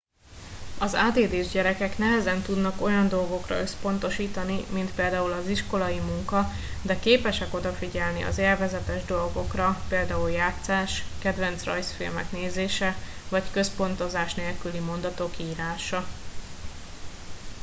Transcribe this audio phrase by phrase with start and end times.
[0.79, 6.45] az add s gyerekek nehezen tudnak olyan dolgokra összpontosítani mint például az iskolai munka
[6.81, 12.95] de képesek odafigyelni az élvezetes dolgokra például játszás kedvenc rajzfilmek nézése
[13.29, 16.07] vagy központozás nélküli mondatok írása